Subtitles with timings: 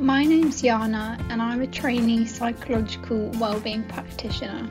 [0.00, 4.70] My name's Yana, and I'm a trainee psychological wellbeing practitioner.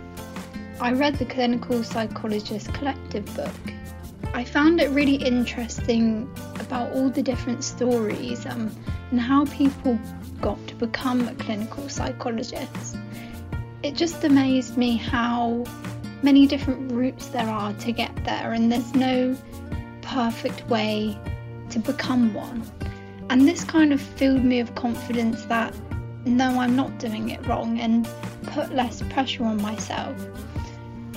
[0.79, 3.51] I read the Clinical Psychologist Collective book.
[4.33, 8.73] I found it really interesting about all the different stories um,
[9.11, 9.99] and how people
[10.39, 12.95] got to become a clinical psychologist.
[13.83, 15.65] It just amazed me how
[16.23, 19.35] many different routes there are to get there, and there's no
[20.03, 21.19] perfect way
[21.71, 22.63] to become one.
[23.29, 25.73] And this kind of filled me with confidence that
[26.25, 28.07] no, I'm not doing it wrong and
[28.43, 30.15] put less pressure on myself.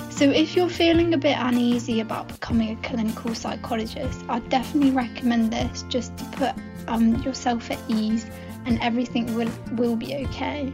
[0.09, 5.51] So, if you're feeling a bit uneasy about becoming a clinical psychologist, I definitely recommend
[5.51, 6.53] this just to put
[6.87, 8.25] um, yourself at ease
[8.65, 10.71] and everything will, will be okay.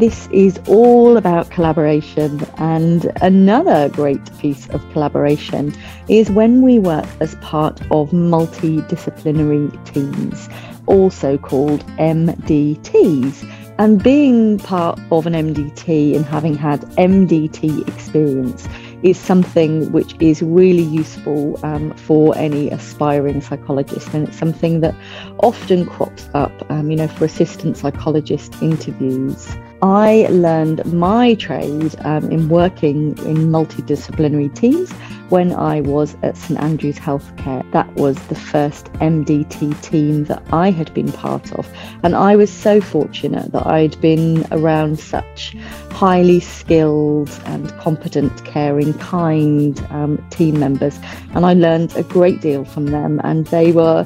[0.00, 5.74] This is all about collaboration, and another great piece of collaboration
[6.08, 10.48] is when we work as part of multidisciplinary teams,
[10.86, 13.46] also called MDTs.
[13.78, 18.66] And being part of an MDT and having had MDT experience
[19.02, 24.08] is something which is really useful um, for any aspiring psychologist.
[24.14, 24.94] And it's something that
[25.42, 29.54] often crops up, um, you know, for assistant psychologist interviews.
[29.82, 34.92] I learned my trade um, in working in multidisciplinary teams
[35.30, 37.70] when I was at St Andrews Healthcare.
[37.72, 41.66] That was the first MDT team that I had been part of.
[42.02, 45.56] And I was so fortunate that I'd been around such
[45.90, 50.98] highly skilled and competent, caring, kind um, team members.
[51.32, 53.18] And I learned a great deal from them.
[53.24, 54.04] And they were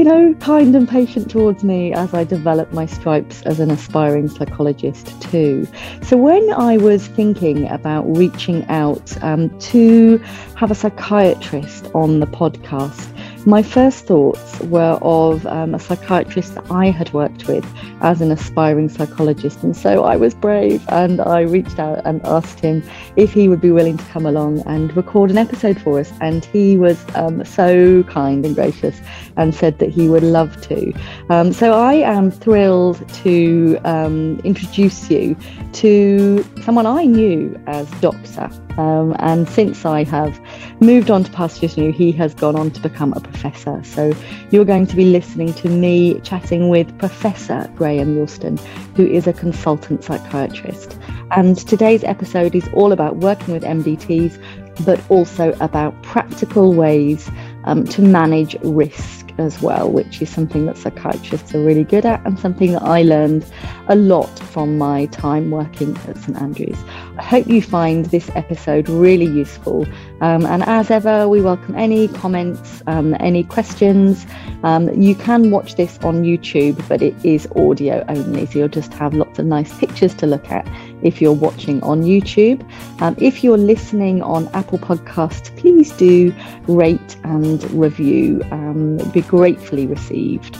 [0.00, 4.30] you know, kind and patient towards me as I developed my stripes as an aspiring
[4.30, 5.68] psychologist too.
[6.00, 10.16] So when I was thinking about reaching out um, to
[10.56, 13.14] have a psychiatrist on the podcast,
[13.46, 17.66] my first thoughts were of um, a psychiatrist that I had worked with
[18.02, 19.62] as an aspiring psychologist.
[19.62, 22.82] And so I was brave and I reached out and asked him
[23.16, 26.12] if he would be willing to come along and record an episode for us.
[26.20, 29.00] And he was um, so kind and gracious
[29.40, 30.92] and said that he would love to.
[31.30, 35.34] Um, so I am thrilled to um, introduce you
[35.72, 38.50] to someone I knew as Doctor.
[38.76, 40.40] Um, and since I have
[40.80, 43.82] moved on to Pastures New, he has gone on to become a professor.
[43.82, 44.12] So
[44.50, 48.58] you're going to be listening to me chatting with Professor Graeme Yorston,
[48.94, 50.98] who is a consultant psychiatrist.
[51.32, 54.38] And today's episode is all about working with MDTs,
[54.84, 57.30] but also about practical ways
[57.64, 62.24] um, to manage risk as well, which is something that psychiatrists are really good at
[62.26, 63.44] and something that I learned
[63.88, 66.78] a lot from my time working at St Andrews.
[67.18, 69.86] I hope you find this episode really useful.
[70.20, 74.26] Um, and as ever, we welcome any comments, um, any questions.
[74.62, 78.92] Um, you can watch this on YouTube, but it is audio only, so you'll just
[78.94, 80.66] have lots of nice pictures to look at
[81.02, 82.62] if you're watching on YouTube.
[83.00, 86.34] Um, if you're listening on Apple Podcasts, please do
[86.66, 88.42] rate and review.
[88.50, 90.56] Um, be gratefully received.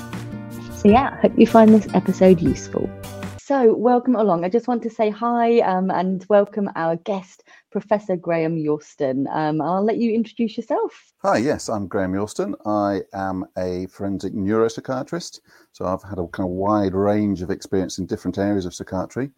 [0.75, 2.89] So, yeah, hope you find this episode useful.
[3.39, 4.45] So, welcome along.
[4.45, 9.27] I just want to say hi um, and welcome our guest, Professor Graeme Yorston.
[9.29, 11.13] Um, I'll let you introduce yourself.
[11.23, 12.55] Hi, yes, I'm Graeme Yorston.
[12.65, 15.41] I am a forensic neuropsychiatrist.
[15.73, 19.33] So, I've had a kind of wide range of experience in different areas of psychiatry,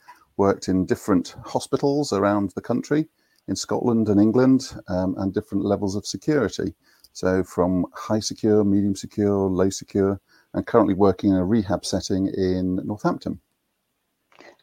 [0.46, 3.02] worked in different hospitals around the country,
[3.46, 6.74] in Scotland and England um, and different levels of security.
[7.12, 10.20] So from high secure, medium secure, low secure,
[10.52, 13.40] and currently working in a rehab setting in Northampton.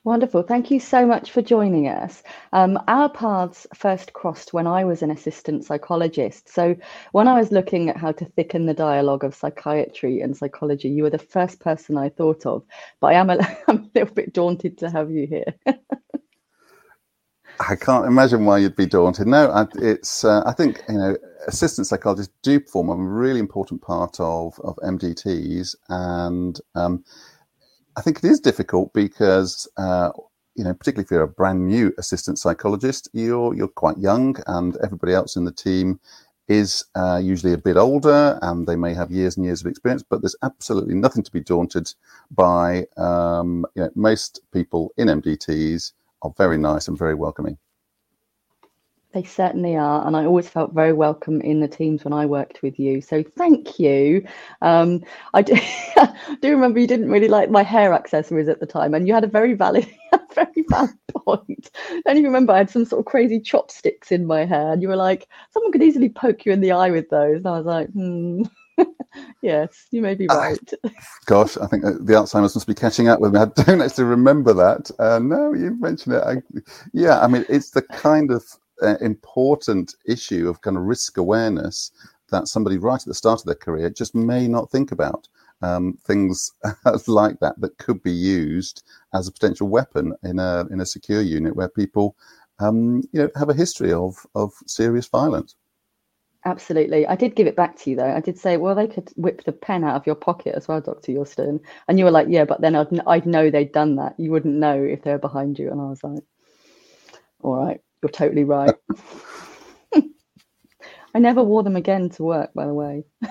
[0.05, 0.43] Wonderful.
[0.43, 2.23] Thank you so much for joining us.
[2.53, 6.47] Um, our paths first crossed when I was an assistant psychologist.
[6.47, 6.77] So,
[7.11, 11.03] when I was looking at how to thicken the dialogue of psychiatry and psychology, you
[11.03, 12.63] were the first person I thought of.
[13.01, 13.37] But I am a,
[13.67, 15.53] I'm a little bit daunted to have you here.
[17.59, 19.27] I can't imagine why you'd be daunted.
[19.27, 20.23] No, I, it's.
[20.23, 21.17] Uh, I think you know,
[21.47, 27.03] assistant psychologists do form a really important part of of MDTs, and um,
[27.99, 30.11] I think it is difficult because uh,
[30.55, 34.77] you know, particularly if you're a brand new assistant psychologist, you're you're quite young, and
[34.77, 35.99] everybody else in the team
[36.47, 40.01] is uh, usually a bit older, and they may have years and years of experience.
[40.01, 41.93] But there's absolutely nothing to be daunted
[42.31, 42.85] by.
[42.95, 45.91] Um, you know, most people in MDTs
[46.21, 47.57] are very nice and very welcoming.
[49.11, 52.61] They certainly are, and I always felt very welcome in the teams when I worked
[52.61, 53.01] with you.
[53.01, 54.23] So thank you.
[54.61, 55.03] Um,
[55.33, 55.57] I do,
[56.41, 59.23] do, remember you didn't really like my hair accessories at the time, and you had
[59.23, 59.87] a very valid,
[60.35, 60.91] very valid
[61.25, 61.71] point.
[62.05, 64.87] Don't you remember I had some sort of crazy chopsticks in my hair, and you
[64.87, 67.65] were like, someone could easily poke you in the eye with those, and I was
[67.65, 68.43] like, hmm.
[69.41, 70.59] yes, you may be right.
[70.83, 70.89] Uh,
[71.25, 73.39] gosh, I think the Alzheimer's must be catching up with me.
[73.39, 74.91] I don't actually remember that.
[74.99, 76.23] Uh, no, you mentioned it.
[76.23, 76.35] I,
[76.93, 78.45] yeah, I mean, it's the kind of
[79.01, 81.91] important issue of kind of risk awareness
[82.31, 85.27] that somebody right at the start of their career just may not think about.
[85.61, 86.53] Um, things
[87.07, 88.83] like that that could be used
[89.13, 92.15] as a potential weapon in a in a secure unit where people
[92.59, 95.55] um, you know have a history of of serious violence.
[96.45, 97.05] Absolutely.
[97.05, 98.15] I did give it back to you though.
[98.15, 100.79] I did say, well, they could whip the pen out of your pocket as well,
[100.79, 101.11] Dr.
[101.11, 101.59] Yorston.
[101.87, 104.17] And you were like, yeah, but then I'd, I'd know they'd done that.
[104.17, 105.69] You wouldn't know if they were behind you.
[105.69, 106.23] And I was like,
[107.41, 107.81] all right.
[108.01, 108.75] You're totally right.
[111.15, 113.05] I never wore them again to work, by the way.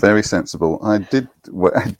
[0.00, 0.80] Very sensible.
[0.82, 1.28] I did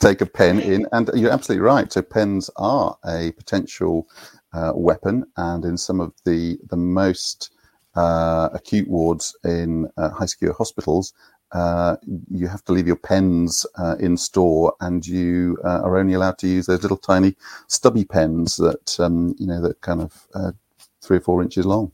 [0.01, 1.93] take a pen in, and you're absolutely right.
[1.93, 4.09] So pens are a potential
[4.53, 7.53] uh, weapon, and in some of the the most
[7.95, 11.12] uh, acute wards in uh, high secure hospitals,
[11.53, 11.97] uh,
[12.29, 16.39] you have to leave your pens uh, in store, and you uh, are only allowed
[16.39, 17.37] to use those little tiny
[17.69, 20.50] stubby pens that um, you know that kind of uh,
[21.05, 21.93] three or four inches long.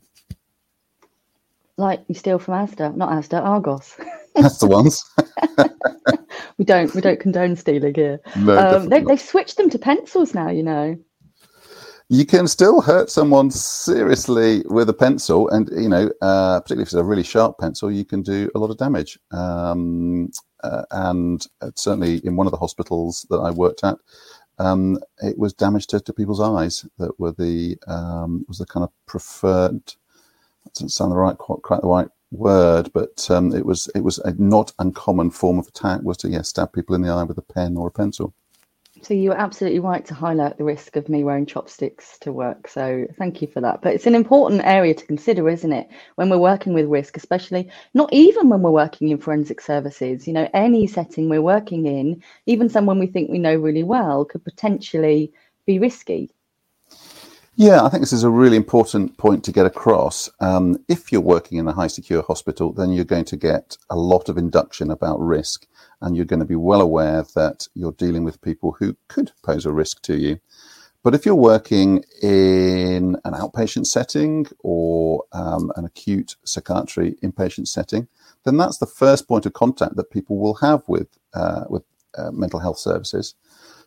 [1.77, 3.97] Like you steal from Asda, not Asda, Argos.
[4.35, 5.03] That's the ones.
[6.57, 8.19] we don't we don't condone stealing here.
[8.37, 10.49] No, um, they, they've switched them to pencils now.
[10.49, 10.97] You know.
[12.09, 16.87] You can still hurt someone seriously with a pencil, and you know, uh, particularly if
[16.89, 19.17] it's a really sharp pencil, you can do a lot of damage.
[19.31, 20.29] Um,
[20.63, 23.97] uh, and certainly in one of the hospitals that I worked at,
[24.61, 28.83] um, it was damage to, to people's eyes that were the um, was the kind
[28.83, 29.85] of preferred.
[30.65, 34.19] That doesn't sound the right quite, the right word, but um, it was it was
[34.19, 37.43] a not uncommon form of attack was to stab people in the eye with a
[37.43, 38.33] pen or a pencil.
[39.03, 42.67] So you were absolutely right to highlight the risk of me wearing chopsticks to work.
[42.67, 43.81] So thank you for that.
[43.81, 45.89] But it's an important area to consider, isn't it?
[46.15, 50.33] When we're working with risk, especially not even when we're working in forensic services, you
[50.33, 54.43] know, any setting we're working in, even someone we think we know really well could
[54.43, 55.33] potentially
[55.65, 56.31] be risky.
[57.61, 60.31] Yeah, I think this is a really important point to get across.
[60.39, 63.95] Um, if you're working in a high secure hospital, then you're going to get a
[63.95, 65.67] lot of induction about risk,
[66.01, 69.67] and you're going to be well aware that you're dealing with people who could pose
[69.67, 70.39] a risk to you.
[71.03, 78.07] But if you're working in an outpatient setting or um, an acute psychiatry inpatient setting,
[78.43, 81.83] then that's the first point of contact that people will have with uh, with
[82.17, 83.35] uh, mental health services.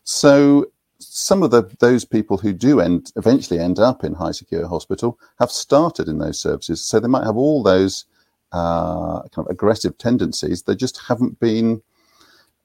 [0.05, 4.67] So some of the, those people who do end eventually end up in high secure
[4.67, 6.81] hospital have started in those services.
[6.81, 8.05] So they might have all those
[8.51, 10.63] uh, kind of aggressive tendencies.
[10.63, 11.81] They just haven't been.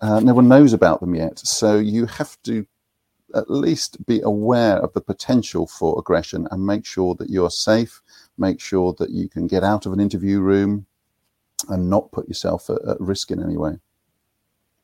[0.01, 1.39] Uh, no one knows about them yet.
[1.39, 2.67] So you have to
[3.35, 8.01] at least be aware of the potential for aggression and make sure that you're safe.
[8.39, 10.87] Make sure that you can get out of an interview room
[11.69, 13.79] and not put yourself at, at risk in any way.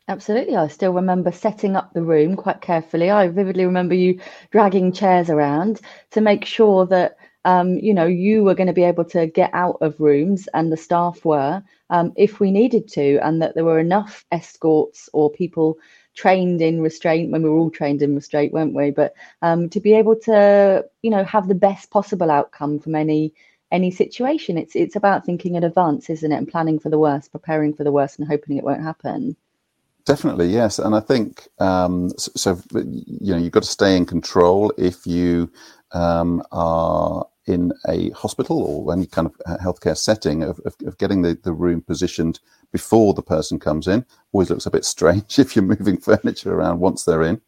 [0.09, 0.57] Absolutely.
[0.57, 3.11] I still remember setting up the room quite carefully.
[3.11, 4.21] I vividly remember you
[4.51, 5.81] dragging chairs around
[6.13, 9.51] to make sure that um, you know you were going to be able to get
[9.53, 13.65] out of rooms and the staff were um, if we needed to and that there
[13.65, 15.79] were enough escorts or people
[16.15, 19.81] trained in restraint when we were all trained in restraint weren't we but um, to
[19.81, 23.33] be able to you know have the best possible outcome from any
[23.71, 27.31] any situation it's it's about thinking in advance isn't it and planning for the worst
[27.31, 29.37] preparing for the worst and hoping it won't happen
[30.07, 34.07] Definitely, yes, and I think um, so, so, You know, you've got to stay in
[34.07, 35.51] control if you
[35.91, 40.97] um, are in a hospital or any kind of uh, healthcare setting of, of, of,
[40.99, 42.39] getting the, the room positioned
[42.71, 44.05] before the person comes in.
[44.33, 47.41] Always looks a bit strange if you're moving furniture around once they're in.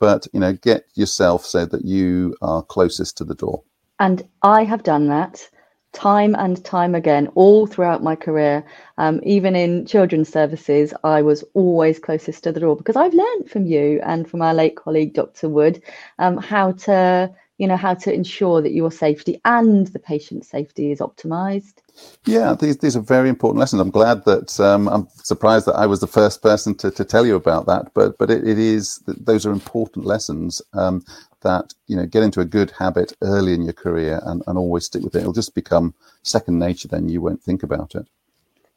[0.00, 3.62] But you know get yourself so that you are closest to the door.
[4.00, 5.48] And i have done that
[5.92, 8.64] time and time again all throughout my career
[8.98, 13.50] um, even in children's services i was always closest to the door because i've learned
[13.50, 15.82] from you and from our late colleague dr wood
[16.18, 20.90] um, how to you know how to ensure that your safety and the patient's safety
[20.92, 21.74] is optimized.
[22.24, 23.82] Yeah these, these are very important lessons.
[23.82, 27.26] I'm glad that um, i'm surprised that i was the first person to, to tell
[27.26, 30.62] you about that but but it, it is those are important lessons.
[30.72, 31.04] Um,
[31.42, 34.86] that you know get into a good habit early in your career and, and always
[34.86, 38.06] stick with it it'll just become second nature then you won't think about it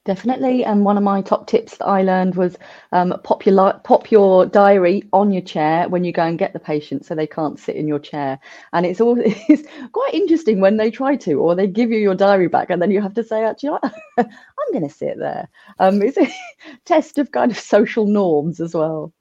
[0.06, 0.66] Definitely.
[0.66, 2.58] And one of my top tips that I learned was
[2.92, 6.60] um, pop, your, pop your diary on your chair when you go and get the
[6.60, 8.38] patient so they can't sit in your chair.
[8.74, 12.16] And it's all it's quite interesting when they try to, or they give you your
[12.16, 13.78] diary back and then you have to say, actually,
[14.18, 14.28] I'm
[14.74, 15.48] going to sit there.
[15.80, 16.28] Um, it's a
[16.86, 19.14] test of kind of social norms as well.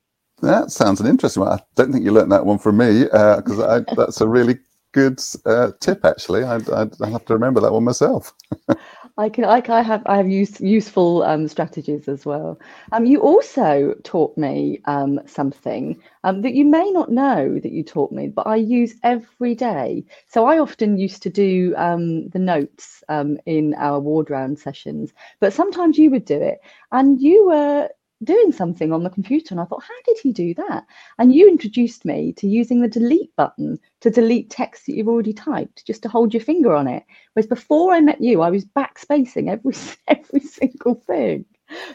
[0.43, 1.53] That sounds an interesting one.
[1.53, 4.59] I don't think you learned that one from me because uh, that's a really
[4.91, 6.43] good uh, tip, actually.
[6.43, 8.33] I, have to remember that one myself.
[9.19, 12.59] I can, I, I have, I have used useful um, strategies as well.
[12.91, 17.85] Um, you also taught me um, something um, that you may not know that you
[17.85, 20.05] taught me, but I use every day.
[20.29, 25.13] So I often used to do um, the notes um, in our ward round sessions,
[25.41, 27.89] but sometimes you would do it, and you were
[28.25, 30.87] doing something on the computer and I thought, how did he do that?
[31.19, 35.33] And you introduced me to using the delete button to delete text that you've already
[35.33, 37.05] typed, just to hold your finger on it.
[37.35, 39.75] Whereas before I met you, I was backspacing every
[40.09, 41.45] every single thing.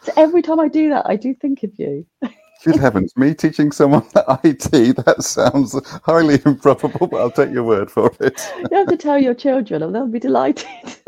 [0.02, 2.06] So every time I do that, I do think of you.
[2.64, 4.04] Good heavens, me teaching someone
[4.44, 8.42] IT, that sounds highly improbable, but I'll take your word for it.
[8.72, 10.68] you have to tell your children and they'll be delighted.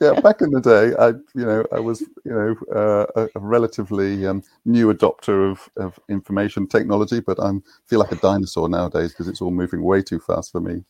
[0.00, 1.08] yeah, back in the day, I,
[1.38, 6.66] you know, I was, you know, uh, a, relatively um, new adopter of, of information
[6.66, 7.52] technology, but I
[7.86, 10.84] feel like a dinosaur nowadays because it's all moving way too fast for me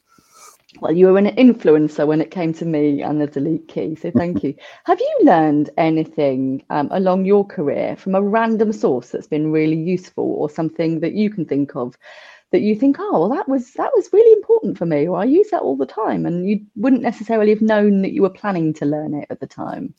[0.80, 3.94] well, you were an influencer when it came to me and the delete key.
[3.94, 4.54] So thank you.
[4.84, 9.76] Have you learned anything um, along your career from a random source that's been really
[9.76, 11.96] useful, or something that you can think of
[12.52, 15.24] that you think, oh, well, that was that was really important for me, or I
[15.24, 18.72] use that all the time, and you wouldn't necessarily have known that you were planning
[18.74, 19.94] to learn it at the time.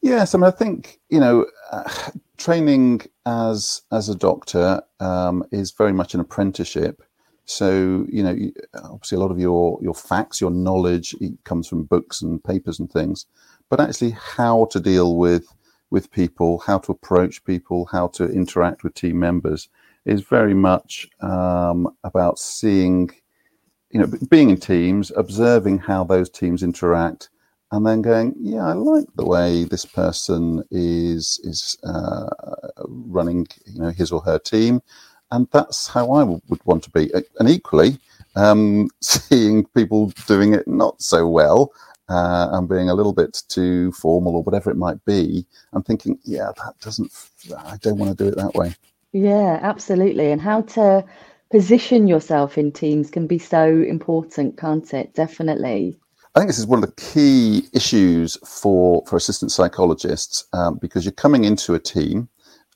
[0.00, 1.90] Yes, I mean, I think you know, uh,
[2.38, 7.02] training as as a doctor um, is very much an apprenticeship.
[7.48, 8.36] So you know,
[8.84, 11.14] obviously, a lot of your your facts, your knowledge,
[11.44, 13.24] comes from books and papers and things.
[13.70, 15.48] But actually, how to deal with
[15.90, 19.70] with people, how to approach people, how to interact with team members,
[20.04, 23.10] is very much um, about seeing,
[23.90, 27.30] you know, being in teams, observing how those teams interact,
[27.72, 32.28] and then going, yeah, I like the way this person is is uh,
[32.86, 34.82] running, you know, his or her team
[35.30, 37.10] and that's how I would want to be.
[37.38, 37.98] And equally,
[38.36, 41.72] um, seeing people doing it not so well
[42.08, 46.18] uh, and being a little bit too formal or whatever it might be, I'm thinking,
[46.24, 47.12] yeah, that doesn't.
[47.56, 48.74] I don't want to do it that way.
[49.12, 50.30] Yeah, absolutely.
[50.30, 51.04] And how to
[51.50, 55.14] position yourself in teams can be so important, can't it?
[55.14, 55.98] Definitely.
[56.34, 61.04] I think this is one of the key issues for for assistant psychologists um, because
[61.04, 62.28] you're coming into a team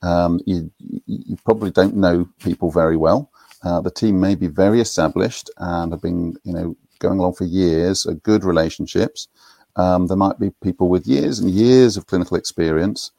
[0.02, 0.70] um, you,
[1.06, 3.30] you probably don't know people very well.
[3.62, 7.44] Uh, the team may be very established and have been, you know, going along for
[7.44, 9.28] years, are good relationships.
[9.76, 13.12] Um, there might be people with years and years of clinical experience.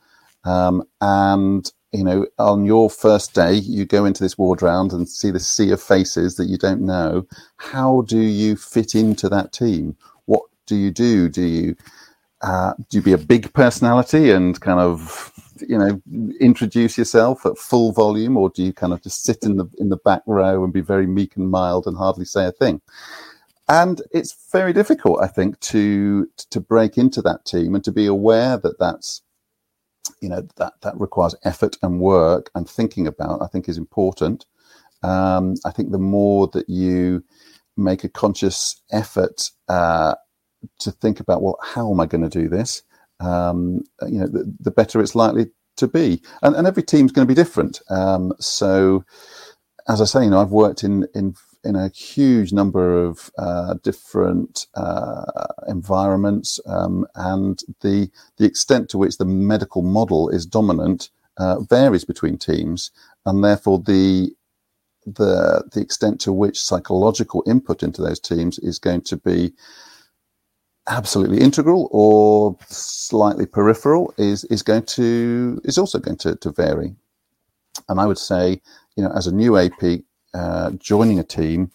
[0.43, 5.07] Um, and, you know, on your first day, you go into this ward round and
[5.07, 7.25] see the sea of faces that you don't know.
[7.57, 9.95] How do you fit into that team?
[10.25, 11.29] What do you do?
[11.29, 11.75] Do you,
[12.41, 15.31] uh, do you be a big personality and kind of
[15.67, 16.01] you know
[16.39, 19.89] introduce yourself at full volume or do you kind of just sit in the in
[19.89, 22.81] the back row and be very meek and mild and hardly say a thing?
[23.69, 28.05] And it's very difficult i think to to break into that team and to be
[28.05, 29.21] aware that that's
[30.21, 34.45] you know that that requires effort and work and thinking about i think is important.
[35.03, 37.23] Um, i think the more that you
[37.77, 40.15] make a conscious effort uh,
[40.79, 42.83] to think about well how am i going to do this
[43.23, 46.21] um, you know, the, the, better it's likely to be.
[46.41, 47.81] And, and every team's going to be different.
[47.89, 49.05] Um, so,
[49.87, 53.75] as I say, you know, I've worked in in in a huge number of uh,
[53.83, 55.23] different uh,
[55.67, 62.05] environments, um, and the the extent to which the medical model is dominant uh, varies
[62.05, 62.91] between teams,
[63.25, 64.31] and therefore the
[65.05, 69.53] the the extent to which psychological input into those teams is going to be
[70.87, 76.95] absolutely integral or slightly peripheral is is going to is also going to, to vary.
[77.89, 78.61] And I would say,
[78.95, 80.01] you know, as a new AP
[80.33, 81.71] uh, joining a team,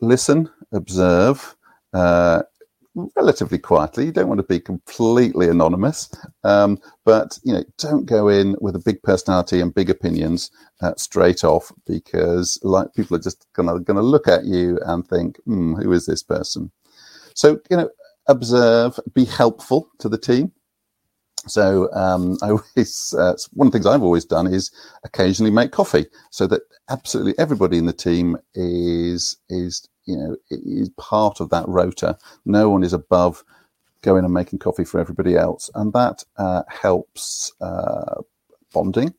[0.00, 1.56] listen, observe,
[1.92, 2.42] uh,
[3.16, 4.06] relatively quietly.
[4.06, 6.10] You don't want to be completely anonymous,
[6.44, 10.94] um, but you know, don't go in with a big personality and big opinions uh,
[10.96, 15.74] straight off because like people are just gonna gonna look at you and think, hmm,
[15.74, 16.70] who is this person?
[17.34, 17.90] So you know,
[18.28, 20.52] observe, be helpful to the team.
[21.46, 24.70] So um, I always uh, one of the things I've always done is
[25.04, 30.90] occasionally make coffee, so that absolutely everybody in the team is is you know is
[30.98, 32.16] part of that rota.
[32.44, 33.44] No one is above
[34.02, 38.22] going and making coffee for everybody else, and that uh, helps uh,
[38.72, 39.14] bonding.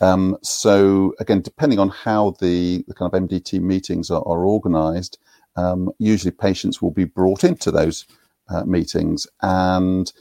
[0.00, 5.18] Um, so again, depending on how the, the kind of MDT meetings are, are organised,
[5.56, 8.06] um, usually patients will be brought into those
[8.48, 10.12] uh, meetings and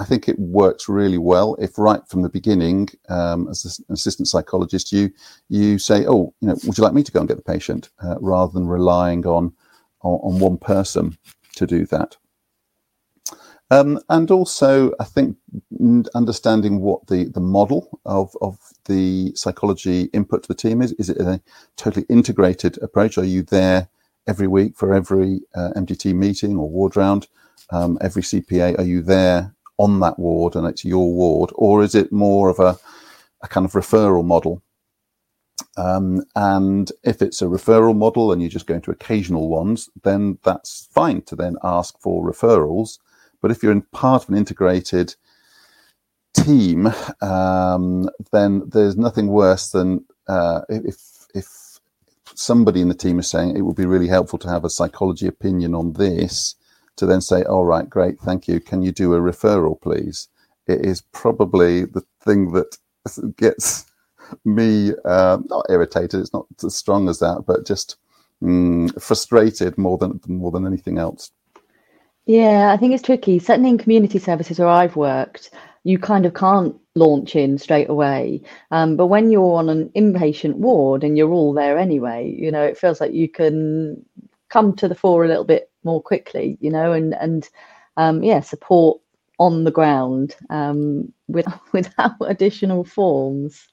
[0.00, 4.28] I think it works really well if right from the beginning, um, as an assistant
[4.28, 5.10] psychologist, you
[5.48, 7.90] you say, "Oh, you know, would you like me to go and get the patient?"
[8.02, 9.52] Uh, rather than relying on,
[10.02, 11.18] on, on one person
[11.56, 12.16] to do that.
[13.70, 15.36] Um, and also, I think
[16.14, 20.92] understanding what the, the model of, of the psychology input to the team is.
[20.92, 21.42] Is it a
[21.76, 23.18] totally integrated approach?
[23.18, 23.88] Are you there
[24.26, 27.26] every week for every uh, MDT meeting or ward round?
[27.70, 31.94] Um, every CPA, are you there on that ward and it's your ward, or is
[31.94, 32.78] it more of a,
[33.42, 34.62] a kind of referral model?
[35.76, 40.38] Um, and if it's a referral model and you're just going to occasional ones, then
[40.42, 42.98] that's fine to then ask for referrals.
[43.40, 45.14] But if you're in part of an integrated
[46.34, 51.78] team, um, then there's nothing worse than uh, if if
[52.34, 55.26] somebody in the team is saying it would be really helpful to have a psychology
[55.26, 56.54] opinion on this,
[56.98, 58.60] to then say, all right, great, thank you.
[58.60, 60.28] Can you do a referral, please?
[60.66, 62.76] It is probably the thing that
[63.36, 63.86] gets
[64.44, 66.20] me uh, not irritated.
[66.20, 67.96] It's not as strong as that, but just
[68.42, 71.30] mm, frustrated more than more than anything else.
[72.26, 73.38] Yeah, I think it's tricky.
[73.38, 75.50] Certainly in community services where I've worked,
[75.84, 78.42] you kind of can't launch in straight away.
[78.70, 82.62] Um, but when you're on an inpatient ward and you're all there anyway, you know,
[82.62, 84.04] it feels like you can
[84.50, 87.48] come to the fore a little bit more quickly, you know, and and
[87.96, 89.00] um, yeah, support
[89.38, 93.68] on the ground um, with, without additional forms.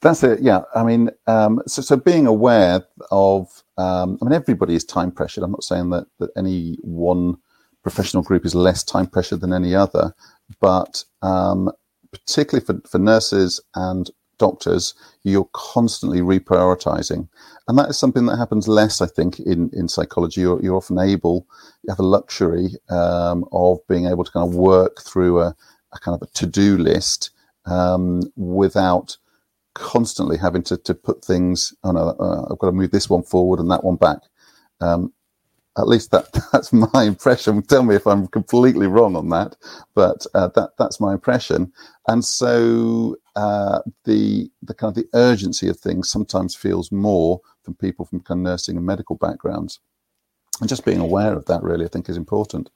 [0.00, 0.40] That's it.
[0.40, 0.62] Yeah.
[0.74, 5.42] I mean, um, so, so being aware of, um, I mean, everybody is time pressured.
[5.42, 7.36] I'm not saying that, that any one
[7.82, 10.14] professional group is less time pressured than any other,
[10.60, 11.70] but um,
[12.12, 17.28] particularly for, for nurses and doctors, you're constantly reprioritizing.
[17.68, 20.42] And that is something that happens less, I think, in, in psychology.
[20.42, 21.46] You're, you're often able,
[21.82, 25.54] you have a luxury um, of being able to kind of work through a,
[25.92, 27.30] a kind of a to do list
[27.66, 29.16] um, without
[29.74, 33.22] constantly having to, to put things, oh no, uh, I've got to move this one
[33.22, 34.20] forward and that one back.
[34.80, 35.12] Um,
[35.78, 37.62] at least that that's my impression.
[37.62, 39.56] Tell me if I'm completely wrong on that,
[39.94, 41.72] but uh, that that's my impression.
[42.08, 47.74] And so uh, the the kind of the urgency of things sometimes feels more from
[47.74, 49.80] people from kind of nursing and medical backgrounds,
[50.60, 52.70] and just being aware of that really, I think, is important.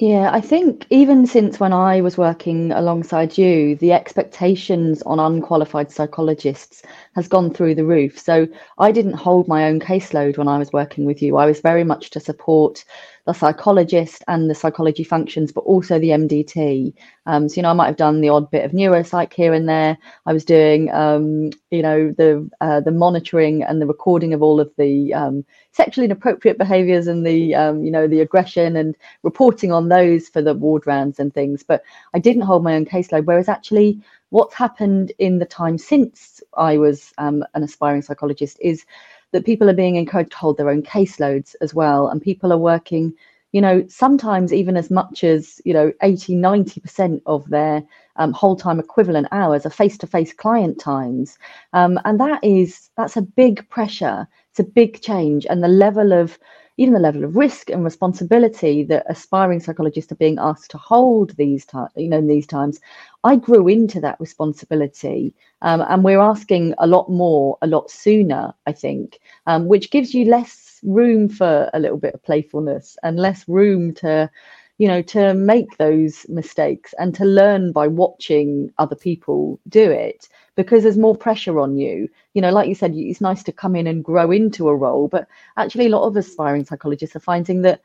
[0.00, 5.90] Yeah, I think even since when I was working alongside you, the expectations on unqualified
[5.90, 6.82] psychologists
[7.16, 8.16] has gone through the roof.
[8.16, 8.46] So
[8.78, 11.36] I didn't hold my own caseload when I was working with you.
[11.36, 12.84] I was very much to support
[13.28, 16.94] the psychologist and the psychology functions, but also the MDT.
[17.26, 19.68] Um, so, you know, I might have done the odd bit of neuropsych here and
[19.68, 19.98] there.
[20.24, 24.60] I was doing, um, you know, the uh, the monitoring and the recording of all
[24.60, 29.72] of the um, sexually inappropriate behaviours and the, um, you know, the aggression and reporting
[29.72, 31.62] on those for the ward rounds and things.
[31.62, 31.82] But
[32.14, 33.26] I didn't hold my own caseload.
[33.26, 38.86] Whereas actually, what's happened in the time since I was um, an aspiring psychologist is
[39.32, 42.08] that people are being encouraged to hold their own caseloads as well.
[42.08, 43.12] And people are working,
[43.52, 47.82] you know, sometimes even as much as, you know, 80, 90% of their
[48.16, 51.38] um, whole time equivalent hours are face to face client times.
[51.72, 54.26] Um, and that is, that's a big pressure.
[54.50, 55.46] It's a big change.
[55.46, 56.38] And the level of,
[56.78, 61.36] even the level of risk and responsibility that aspiring psychologists are being asked to hold
[61.36, 62.80] these times, you know, in these times,
[63.24, 68.54] I grew into that responsibility, um, and we're asking a lot more, a lot sooner,
[68.66, 73.18] I think, um, which gives you less room for a little bit of playfulness and
[73.18, 74.30] less room to
[74.78, 80.28] you know, to make those mistakes and to learn by watching other people do it
[80.54, 82.08] because there's more pressure on you.
[82.34, 85.08] You know, like you said, it's nice to come in and grow into a role,
[85.08, 87.82] but actually, a lot of aspiring psychologists are finding that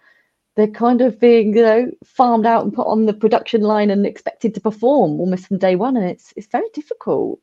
[0.55, 4.05] they're kind of being, you know, farmed out and put on the production line and
[4.05, 7.39] expected to perform almost from day one, and it's it's very difficult.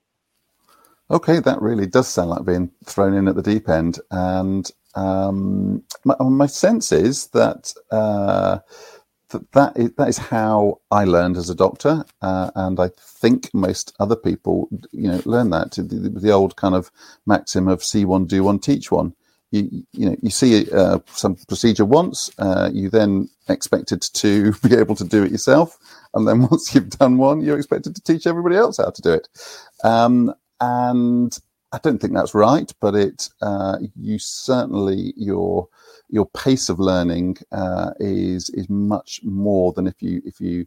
[1.11, 5.83] Okay, that really does sound like being thrown in at the deep end, and um,
[6.05, 7.75] my, my sense is that.
[7.91, 8.61] Uh,
[9.31, 13.53] that that is, that is how I learned as a doctor, uh, and I think
[13.55, 15.83] most other people, you know, learn that the,
[16.15, 16.91] the, old kind of
[17.27, 19.15] maxim of "see one, do one, teach one."
[19.51, 24.77] You you know you see uh, some procedure once, uh, you then expected to be
[24.77, 25.79] able to do it yourself,
[26.15, 29.13] and then once you've done one, you're expected to teach everybody else how to do
[29.13, 29.29] it.
[29.85, 31.37] Um, and
[31.73, 35.69] I don't think that's right, but it uh, you certainly your
[36.11, 40.67] your pace of learning uh, is is much more than if you if you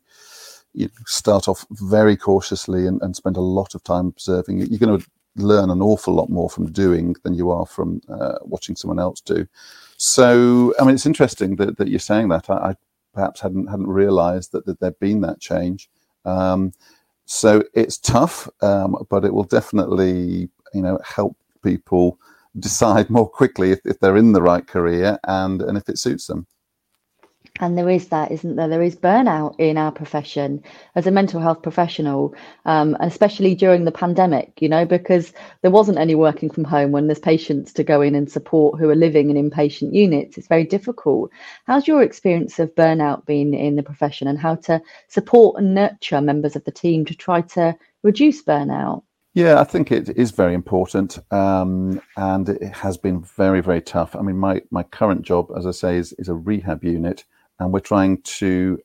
[0.73, 4.60] you start off very cautiously and, and spend a lot of time observing.
[4.60, 8.39] You're going to learn an awful lot more from doing than you are from uh,
[8.41, 9.47] watching someone else do.
[9.97, 12.49] So, I mean, it's interesting that, that you're saying that.
[12.49, 12.75] I, I
[13.13, 15.89] perhaps hadn't hadn't realised that, that there'd been that change.
[16.25, 16.73] Um,
[17.25, 22.19] so it's tough, um, but it will definitely, you know, help people
[22.59, 26.27] decide more quickly if, if they're in the right career and and if it suits
[26.27, 26.45] them.
[27.59, 28.67] And there is that isn't there?
[28.67, 30.63] There is burnout in our profession
[30.95, 32.33] as a mental health professional
[32.65, 37.07] um, especially during the pandemic you know because there wasn't any working from home when
[37.07, 40.37] there's patients to go in and support who are living in inpatient units.
[40.37, 41.31] It's very difficult.
[41.65, 46.21] How's your experience of burnout been in the profession and how to support and nurture
[46.21, 49.03] members of the team to try to reduce burnout
[49.34, 54.15] yeah, I think it is very important, um, and it has been very, very tough.
[54.15, 57.26] I mean, my my current job, as I say, is is a rehab unit,
[57.60, 58.80] and we're trying to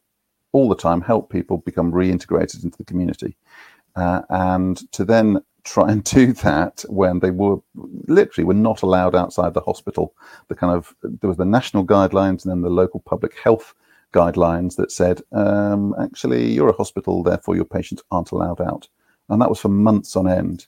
[0.53, 3.37] all the time help people become reintegrated into the community,
[3.97, 7.59] uh, and to then try and do that when they were
[8.07, 10.15] literally were not allowed outside the hospital.
[10.49, 13.75] The kind of there was the national guidelines and then the local public health
[14.15, 18.89] guidelines that said, um, actually, you're a hospital, therefore your patients aren't allowed out
[19.29, 20.67] and that was for months on end.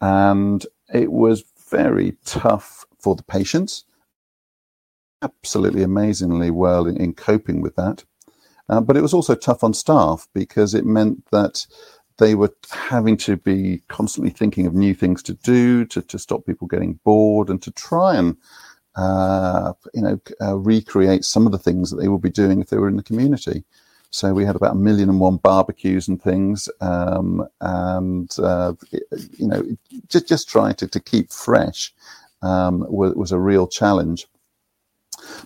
[0.00, 3.84] And it was very tough for the patients.
[5.22, 8.04] Absolutely amazingly well in, in coping with that.
[8.68, 11.66] Uh, but it was also tough on staff because it meant that
[12.18, 16.44] they were having to be constantly thinking of new things to do to, to stop
[16.44, 18.36] people getting bored and to try and
[18.96, 22.68] uh, you know uh, recreate some of the things that they would be doing if
[22.68, 23.64] they were in the community.
[24.10, 29.46] So we had about a million and one barbecues and things, um, and uh, you
[29.46, 29.62] know,
[30.08, 31.92] just just trying to, to keep fresh
[32.42, 34.26] um, was, was a real challenge.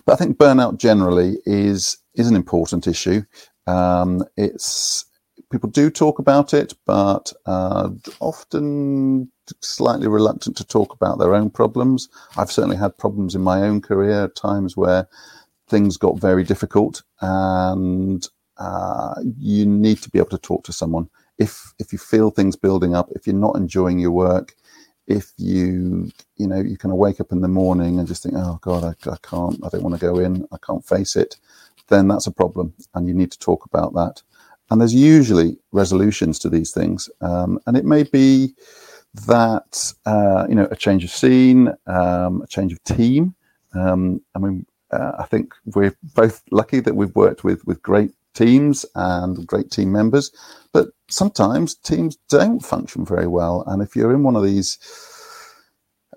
[0.05, 3.23] But I think burnout generally is is an important issue.
[3.67, 5.05] Um, it's
[5.51, 9.29] people do talk about it, but uh, often
[9.61, 12.07] slightly reluctant to talk about their own problems.
[12.37, 15.07] I've certainly had problems in my own career times where
[15.67, 21.09] things got very difficult and uh, you need to be able to talk to someone.
[21.37, 24.55] If if you feel things building up, if you're not enjoying your work,
[25.07, 28.35] if you you know you kind of wake up in the morning and just think,
[28.37, 31.37] oh God, I, I can't, I don't want to go in, I can't face it,
[31.89, 34.21] then that's a problem, and you need to talk about that.
[34.69, 38.55] And there's usually resolutions to these things, um, and it may be
[39.27, 43.35] that uh, you know a change of scene, um, a change of team.
[43.75, 48.11] Um, I mean, uh, I think we're both lucky that we've worked with with great
[48.33, 50.31] teams and great team members,
[50.71, 53.63] but sometimes teams don't function very well.
[53.67, 54.77] And if you're in one of these,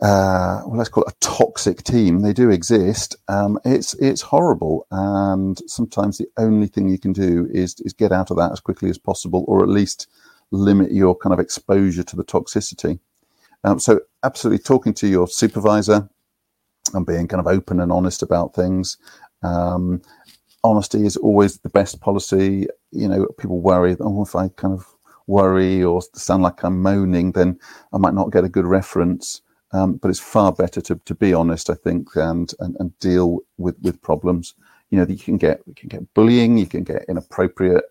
[0.02, 3.16] uh, well, let's call it a toxic team, they do exist.
[3.28, 8.12] Um, it's it's horrible, and sometimes the only thing you can do is is get
[8.12, 10.08] out of that as quickly as possible, or at least
[10.50, 12.98] limit your kind of exposure to the toxicity.
[13.64, 16.08] Um, so, absolutely talking to your supervisor
[16.94, 18.96] and being kind of open and honest about things.
[19.42, 20.02] Um,
[20.66, 22.66] honesty is always the best policy.
[22.92, 24.86] You know, people worry, oh, if I kind of
[25.26, 27.58] worry or sound like I'm moaning, then
[27.92, 29.42] I might not get a good reference.
[29.72, 33.40] Um, but it's far better to, to be honest, I think, and, and, and deal
[33.58, 34.54] with, with problems.
[34.90, 37.84] You know, you can get you can get bullying, you can get inappropriate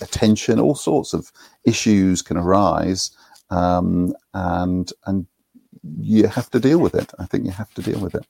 [0.00, 1.32] attention, all sorts of
[1.64, 3.10] issues can arise,
[3.50, 5.26] um, and and
[5.98, 7.12] you have to deal with it.
[7.18, 8.24] I think you have to deal with it.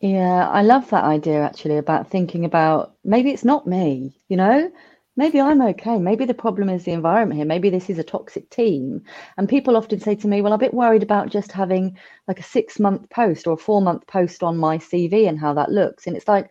[0.00, 4.70] Yeah, I love that idea actually about thinking about maybe it's not me, you know?
[5.16, 5.98] Maybe I'm okay.
[5.98, 7.46] Maybe the problem is the environment here.
[7.46, 9.02] Maybe this is a toxic team.
[9.36, 12.38] And people often say to me, well, I'm a bit worried about just having like
[12.38, 15.72] a six month post or a four month post on my CV and how that
[15.72, 16.06] looks.
[16.06, 16.48] And it's like,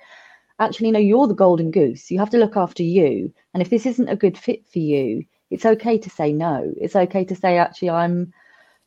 [0.59, 2.11] actually, no, you're the golden goose.
[2.11, 3.33] You have to look after you.
[3.53, 6.73] And if this isn't a good fit for you, it's okay to say no.
[6.77, 8.33] It's okay to say, actually, I'm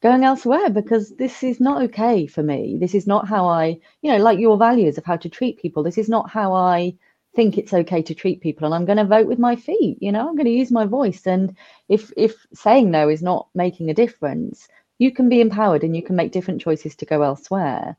[0.02, 2.76] going elsewhere because this is not okay for me.
[2.80, 5.82] This is not how I, you know, like your values of how to treat people.
[5.82, 6.94] This is not how I
[7.34, 10.10] think it's okay to treat people and I'm going to vote with my feet, you
[10.10, 11.56] know, I'm going to use my voice and
[11.88, 14.66] if if saying no is not making a difference,
[14.98, 17.96] you can be empowered and you can make different choices to go elsewhere.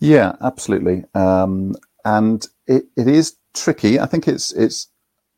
[0.00, 1.04] Yeah, absolutely.
[1.14, 3.98] Um, and it, it is tricky.
[3.98, 4.88] I think it's it's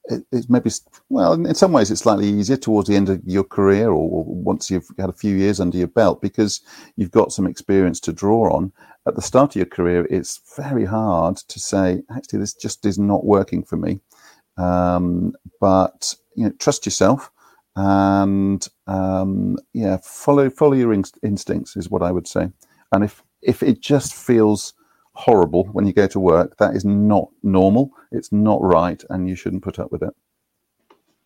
[0.09, 0.71] it's maybe
[1.09, 4.71] well in some ways it's slightly easier towards the end of your career or once
[4.71, 6.61] you've had a few years under your belt because
[6.97, 8.73] you've got some experience to draw on.
[9.07, 12.99] At the start of your career it's very hard to say actually this just is
[12.99, 14.01] not working for me.
[14.57, 17.31] Um, but you know trust yourself
[17.75, 22.51] and um, yeah follow follow your in- instincts is what i would say.
[22.93, 24.73] And if if it just feels
[25.17, 26.57] horrible when you go to work.
[26.59, 27.91] That is not normal.
[28.13, 30.15] It's not right, and you shouldn't put up with it.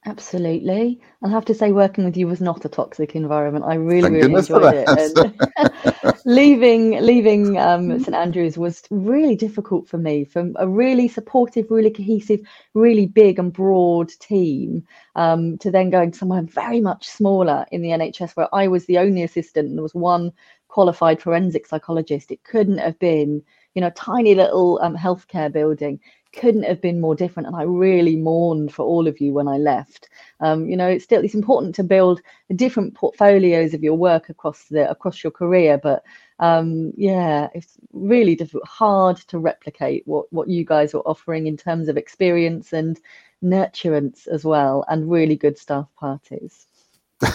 [0.07, 0.99] Absolutely.
[1.23, 3.67] I'll have to say, working with you was not a toxic environment.
[3.69, 4.89] I really, Thank really enjoyed it.
[4.89, 10.25] And leaving leaving um, St Andrews was really difficult for me.
[10.25, 12.41] From a really supportive, really cohesive,
[12.73, 17.91] really big and broad team, um, to then going somewhere very much smaller in the
[17.91, 20.33] NHS, where I was the only assistant and there was one
[20.69, 22.31] qualified forensic psychologist.
[22.31, 23.43] It couldn't have been
[23.75, 26.01] you know, tiny little um, healthcare building
[26.33, 29.57] couldn't have been more different and i really mourned for all of you when i
[29.57, 30.09] left
[30.41, 32.21] um, you know it's still it's important to build
[32.55, 36.03] different portfolios of your work across the across your career but
[36.39, 41.57] um, yeah it's really difficult hard to replicate what what you guys were offering in
[41.57, 43.01] terms of experience and
[43.43, 46.67] nurturance as well and really good staff parties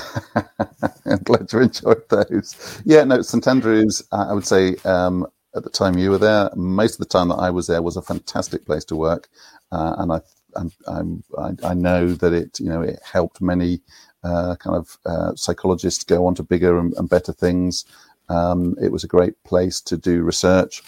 [1.06, 2.82] I'm glad you enjoyed those.
[2.86, 6.50] Yeah, no, St Andrews, I would say um, at the time you were there.
[6.56, 9.30] Most of the time that I was there was a fantastic place to work,
[9.72, 10.22] uh, and I,
[10.56, 13.82] I'm, I'm, I, I know that it you know it helped many
[14.24, 17.86] uh, kind of uh, psychologists go on to bigger and, and better things.
[18.30, 20.82] Um, it was a great place to do research,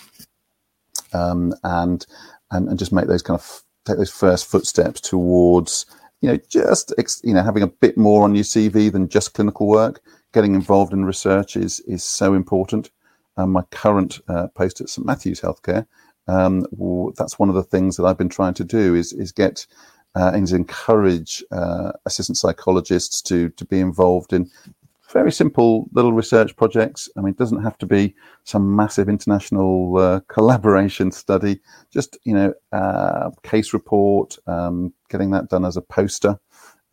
[1.13, 2.05] um, and,
[2.51, 5.85] and and just make those kind of take those first footsteps towards
[6.21, 6.91] you know just
[7.23, 10.01] you know having a bit more on your CV than just clinical work.
[10.33, 12.91] Getting involved in research is is so important
[13.45, 15.85] my current uh, post at St Matthew's Healthcare,
[16.27, 19.31] um, well, that's one of the things that I've been trying to do is is
[19.31, 19.65] get
[20.15, 24.49] uh, and encourage uh, assistant psychologists to to be involved in
[25.11, 27.09] very simple little research projects.
[27.15, 31.59] I mean, it doesn't have to be some massive international uh, collaboration study.
[31.91, 36.39] Just you know, uh, case report, um, getting that done as a poster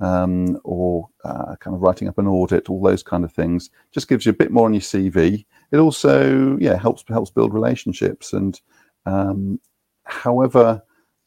[0.00, 3.70] um, or uh, kind of writing up an audit, all those kind of things.
[3.92, 5.44] Just gives you a bit more on your CV.
[5.74, 8.32] It also, yeah, helps helps build relationships.
[8.32, 8.60] And
[9.06, 9.58] um,
[10.04, 10.80] however,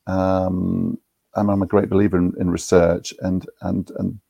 [0.08, 0.98] um,
[1.36, 4.22] I'm, I'm, a great believer in, in, research, and and and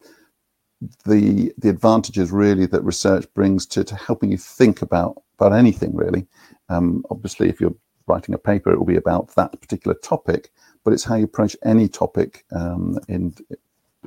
[1.06, 5.96] the the advantages really that research brings to, to helping you think about about anything
[5.96, 6.26] really.
[6.68, 7.76] Um, obviously, if you're
[8.08, 10.52] writing a paper, it will be about that particular topic,
[10.84, 13.36] but it's how you approach any topic um, in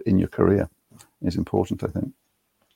[0.07, 0.69] in your career
[1.23, 2.13] is important, I think.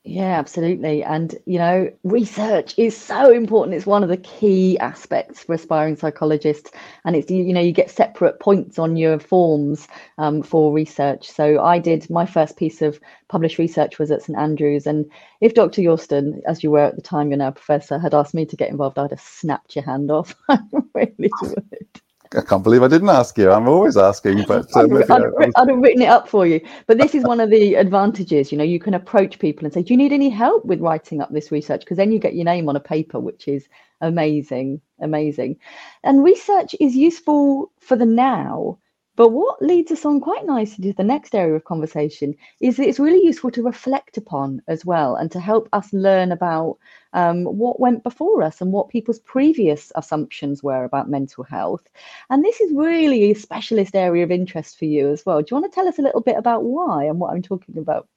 [0.06, 1.02] Yeah, absolutely.
[1.02, 3.74] And, you know, research is so important.
[3.74, 6.70] It's one of the key aspects for aspiring psychologists.
[7.06, 9.88] And it's, you know, you get separate points on your forms
[10.18, 11.30] um, for research.
[11.30, 14.86] So I did my first piece of published research was at St Andrews.
[14.86, 15.80] And if Dr.
[15.80, 18.56] Yorston, as you were at the time, you're now a professor, had asked me to
[18.56, 20.34] get involved, I'd have snapped your hand off.
[20.50, 20.58] I
[20.94, 22.03] really would.
[22.36, 23.50] I can't believe I didn't ask you.
[23.50, 26.60] I'm always asking, but uh, I'd, I'd, I'd, have written it up for you.
[26.86, 28.50] But this is one of the advantages.
[28.50, 31.20] You know, you can approach people and say, "Do you need any help with writing
[31.20, 33.68] up this research?" Because then you get your name on a paper, which is
[34.00, 35.56] amazing, amazing.
[36.02, 38.78] And research is useful for the now,
[39.16, 42.88] but what leads us on quite nicely to the next area of conversation is that
[42.88, 46.78] it's really useful to reflect upon as well and to help us learn about
[47.12, 51.82] um, what went before us and what people's previous assumptions were about mental health.
[52.30, 55.40] And this is really a specialist area of interest for you as well.
[55.40, 57.78] Do you want to tell us a little bit about why and what I'm talking
[57.78, 58.08] about?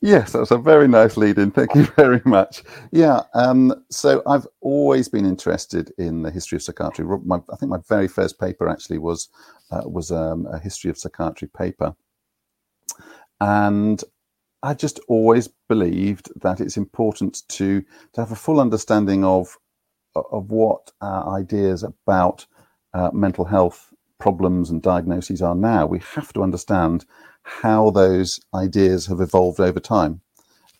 [0.00, 1.50] Yes, that's a very nice lead in.
[1.50, 2.62] Thank you very much.
[2.92, 7.04] Yeah, um, so I've always been interested in the history of psychiatry.
[7.24, 9.28] My, I think my very first paper actually was
[9.70, 11.96] uh, was um, a history of psychiatry paper,
[13.40, 14.02] and
[14.62, 17.82] I just always believed that it's important to
[18.12, 19.56] to have a full understanding of
[20.14, 22.46] of what our ideas about
[22.94, 25.86] uh, mental health problems and diagnoses are now.
[25.86, 27.04] We have to understand
[27.48, 30.20] how those ideas have evolved over time.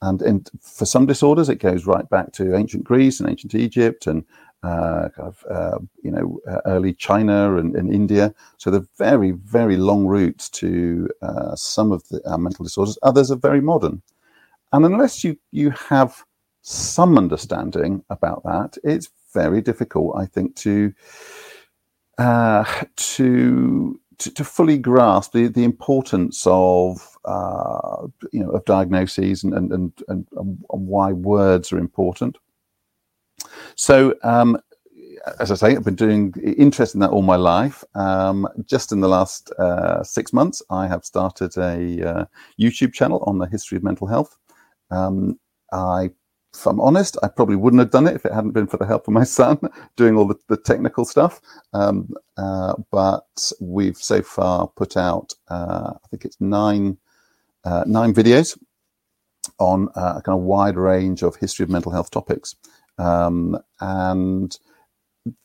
[0.01, 4.25] And for some disorders, it goes right back to ancient Greece and ancient Egypt and
[4.63, 8.35] uh, kind of, uh, you know, uh, early China and, and, India.
[8.59, 12.99] So they're very, very long routes to uh, some of the mental disorders.
[13.03, 14.03] Others are very modern.
[14.73, 16.25] And unless you, you have
[16.63, 20.93] some understanding about that, it's very difficult, I think, to
[22.19, 22.65] uh,
[22.97, 29.55] to, to, to fully grasp the, the importance of uh, you know of diagnoses and
[29.55, 32.39] and, and and and why words are important.
[33.75, 34.15] So.
[34.23, 34.59] Um,
[35.41, 37.85] as I say, I've been doing interest in that all my life.
[37.95, 42.25] Um, just in the last uh, six months, I have started a uh,
[42.59, 44.37] YouTube channel on the history of mental health.
[44.91, 45.39] Um,
[45.73, 46.11] I
[46.59, 48.87] if I'm honest, I probably wouldn't have done it if it hadn't been for the
[48.87, 49.59] help of my son
[49.97, 51.41] doing all the, the technical stuff.
[51.73, 56.99] Um, uh, but we've so far put out, uh, I think it's nine,
[57.65, 58.59] uh, nine videos
[59.59, 62.57] on uh, a kind of wide range of history of mental health topics.
[62.99, 64.57] Um, and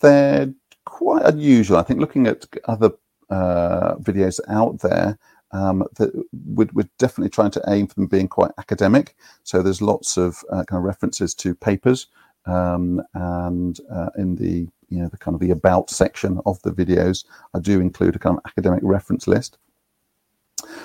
[0.01, 0.51] they're
[0.85, 1.77] quite unusual.
[1.77, 2.91] I think looking at other
[3.29, 5.17] uh, videos out there,
[5.53, 6.11] um, that
[6.45, 9.15] we're, we're, definitely trying to aim for them being quite academic.
[9.43, 12.07] So there's lots of uh, kind of references to papers,
[12.45, 16.71] um, and uh, in the you know the kind of the about section of the
[16.71, 19.57] videos, I do include a kind of academic reference list.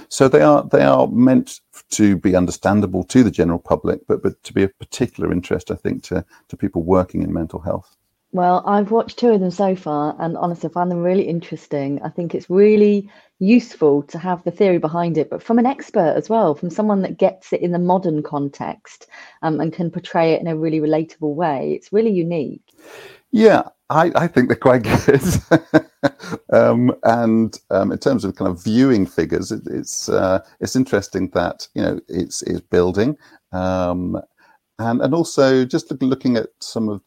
[0.08, 4.42] So they are they are meant to be understandable to the general public, but but
[4.44, 7.97] to be of particular interest, I think, to to people working in mental health.
[8.32, 12.00] Well, I've watched two of them so far, and honestly, I find them really interesting.
[12.02, 16.14] I think it's really useful to have the theory behind it, but from an expert
[16.14, 19.06] as well, from someone that gets it in the modern context
[19.42, 21.72] um, and can portray it in a really relatable way.
[21.72, 22.62] It's really unique.
[23.30, 25.22] Yeah, I, I think they're quite good.
[26.52, 31.30] um, and um, in terms of kind of viewing figures, it, it's uh, it's interesting
[31.30, 33.16] that you know it's it's building,
[33.52, 34.20] um,
[34.78, 37.02] and and also just looking at some of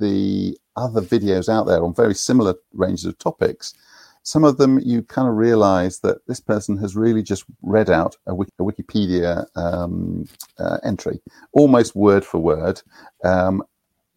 [0.00, 3.74] the other videos out there on very similar ranges of topics
[4.24, 8.16] some of them you kind of realize that this person has really just read out
[8.26, 10.26] a, a Wikipedia um,
[10.58, 11.20] uh, entry,
[11.52, 12.80] almost word for word.
[13.22, 13.62] Um,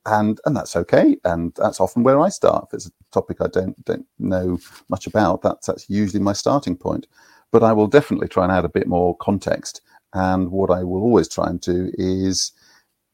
[0.06, 1.18] and, and that's okay.
[1.26, 2.68] And that's often where I start.
[2.70, 4.58] If it's a topic I don't, don't know
[4.90, 7.06] much about, that's, that's usually my starting point.
[7.52, 9.82] But I will definitely try and add a bit more context.
[10.14, 12.54] And what I will always try and do is,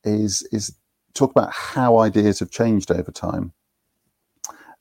[0.04, 0.76] is, is
[1.14, 3.54] talk about how ideas have changed over time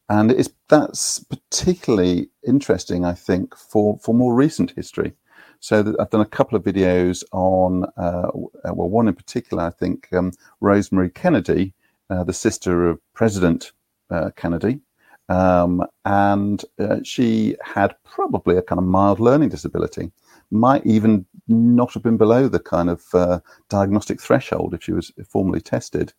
[0.09, 5.15] and it's that's particularly interesting, I think, for for more recent history.
[5.61, 8.31] So I've done a couple of videos on, uh,
[8.73, 11.73] well, one in particular, I think, um, Rosemary Kennedy,
[12.11, 13.71] uh, the sister of President
[14.11, 14.81] uh, Kennedy,
[15.29, 20.11] um, and uh, she had probably a kind of mild learning disability.
[20.53, 25.13] Might even not have been below the kind of uh, diagnostic threshold if she was
[25.29, 26.13] formally tested.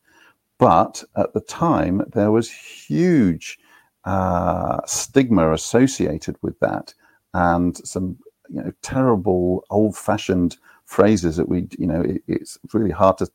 [0.60, 3.60] But at the time, there was huge
[4.06, 6.94] uh, stigma associated with that
[7.34, 8.18] and some
[8.50, 13.28] you know terrible old-fashioned phrases that we you know it, it's really hard to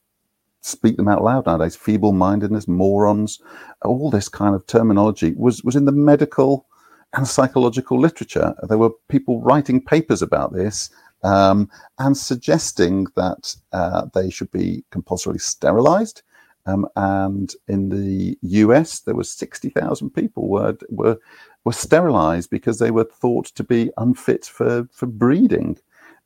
[0.61, 3.40] speak them out loud nowadays feeble-mindedness morons
[3.82, 6.67] all this kind of terminology was was in the medical
[7.14, 10.90] and psychological literature there were people writing papers about this
[11.25, 11.68] um,
[11.99, 16.23] and suggesting that uh, they should be compulsorily sterilized
[16.68, 21.18] um, and in the US, there were 60,000 people were, were,
[21.64, 25.79] were sterilized because they were thought to be unfit for, for breeding.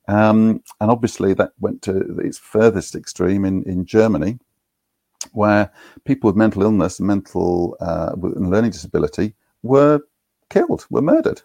[0.09, 4.41] Um, and obviously, that went to its furthest extreme in, in Germany,
[5.31, 5.71] where
[6.05, 10.01] people with mental illness, mental uh, and learning disability were
[10.53, 11.43] killed, were murdered.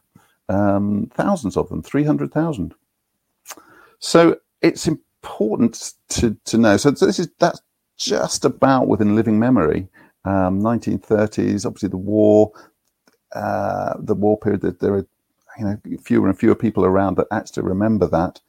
[0.50, 2.74] Um, thousands of them, 300,000.
[4.00, 6.78] So it's important to, to know.
[6.78, 7.62] So this is that's
[7.98, 9.88] just about within living memory.
[10.26, 12.52] Um, 1930s, obviously the war,
[13.34, 14.62] uh, the war period.
[14.62, 15.08] That there are,
[15.58, 18.40] you know, fewer and fewer people around that actually remember that.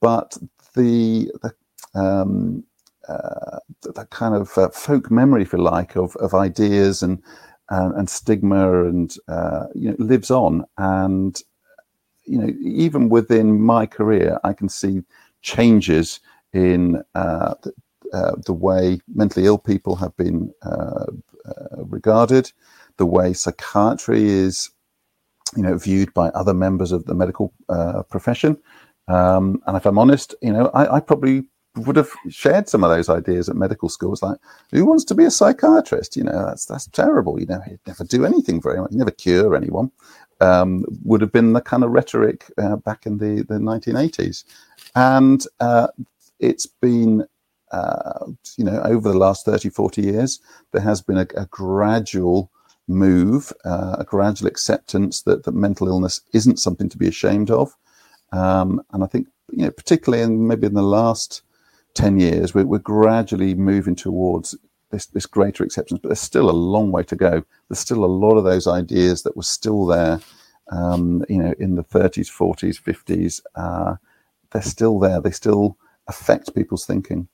[0.00, 0.36] But
[0.74, 1.54] the the
[2.00, 2.64] um,
[3.08, 3.58] uh,
[4.10, 7.22] kind of uh, folk memory, if you like, of, of ideas and
[7.70, 10.64] and, stigma, and uh, you know, lives on.
[10.78, 11.40] And
[12.26, 15.02] you know, even within my career, I can see
[15.42, 16.20] changes
[16.52, 17.54] in uh,
[18.12, 21.06] uh, the way mentally ill people have been uh,
[21.46, 22.52] uh, regarded,
[22.96, 24.70] the way psychiatry is,
[25.56, 27.52] you know, viewed by other members of the medical
[28.10, 28.56] profession.
[29.08, 31.44] Um, and if I'm honest, you know, I, I, probably
[31.76, 34.22] would have shared some of those ideas at medical schools.
[34.22, 34.38] Like,
[34.72, 36.16] who wants to be a psychiatrist?
[36.16, 37.38] You know, that's that's terrible.
[37.38, 38.92] You know, he'd never do anything very much.
[38.92, 39.90] never cure anyone.
[40.40, 44.44] Um, would have been the kind of rhetoric uh, back in the, the 1980s.
[44.94, 45.88] And uh,
[46.38, 47.26] it's been
[47.70, 50.40] uh, you know, over the last 30, 40 years,
[50.72, 52.50] there has been a, a gradual
[52.88, 57.76] move, uh, a gradual acceptance that, that mental illness isn't something to be ashamed of.
[58.32, 61.42] Um, and I think, you know, particularly in maybe in the last
[61.94, 64.56] 10 years, we're, we're gradually moving towards
[64.90, 67.44] this, this greater acceptance, but there's still a long way to go.
[67.68, 70.20] There's still a lot of those ideas that were still there,
[70.70, 73.40] um, you know, in the 30s, 40s, 50s.
[73.54, 73.96] Uh,
[74.50, 75.20] they're still there.
[75.20, 75.76] They still
[76.08, 77.28] affect people's thinking.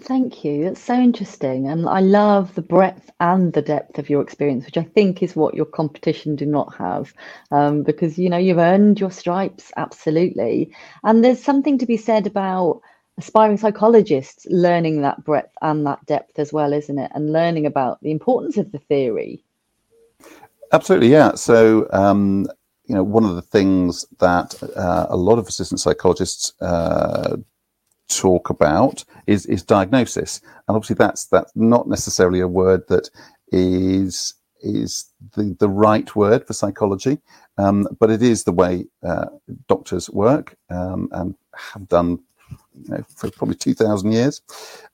[0.00, 0.64] Thank you.
[0.64, 1.68] That's so interesting.
[1.68, 5.34] And I love the breadth and the depth of your experience, which I think is
[5.34, 7.12] what your competition do not have.
[7.50, 10.72] Um, because, you know, you've earned your stripes, absolutely.
[11.02, 12.80] And there's something to be said about
[13.18, 17.10] aspiring psychologists learning that breadth and that depth as well, isn't it?
[17.14, 19.44] And learning about the importance of the theory.
[20.72, 21.34] Absolutely, yeah.
[21.34, 22.46] So, um,
[22.86, 27.36] you know, one of the things that uh, a lot of assistant psychologists uh,
[28.08, 33.10] talk about is is diagnosis, and obviously that's that's not necessarily a word that
[33.48, 37.18] is is the the right word for psychology,
[37.58, 39.26] um, but it is the way uh,
[39.68, 41.34] doctors work um, and
[41.74, 42.18] have done.
[42.84, 44.42] You know, for probably 2,000 years.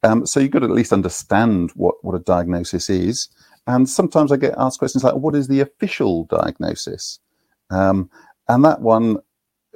[0.03, 3.29] Um, so you've got to at least understand what, what a diagnosis is.
[3.67, 7.19] And sometimes I get asked questions like, what is the official diagnosis?
[7.71, 8.11] Um,
[8.49, 9.19] and that one